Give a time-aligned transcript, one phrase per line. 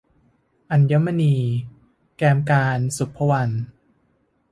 [0.71, 1.35] อัญมณี-
[2.17, 3.53] แกมกาญจน์ ศุภวรรณ